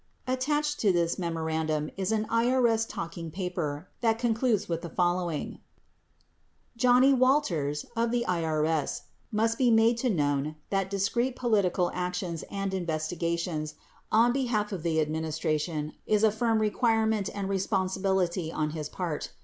[0.25, 2.87] 55 Attached to this memorandum is an" I.R.S.
[2.87, 5.59] Talk ing Paper 1' 1 that concludes with the following:
[6.75, 9.01] [Johnnie] Walters [of the IRS]
[9.31, 13.75] must be made to know that discreet political actions and investigations
[14.11, 19.31] on behalf of the Administration are a firm requirement and responsibility on his part.